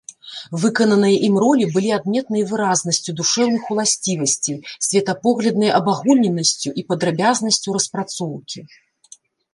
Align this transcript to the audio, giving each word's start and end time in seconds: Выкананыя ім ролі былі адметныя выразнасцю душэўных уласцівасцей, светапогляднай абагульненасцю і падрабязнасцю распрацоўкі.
Выкананыя 0.61 1.17
ім 1.27 1.35
ролі 1.43 1.65
былі 1.75 1.91
адметныя 1.97 2.47
выразнасцю 2.51 3.15
душэўных 3.19 3.63
уласцівасцей, 3.75 4.57
светапогляднай 4.87 5.71
абагульненасцю 5.81 6.69
і 6.83 6.89
падрабязнасцю 6.93 7.69
распрацоўкі. 7.77 8.59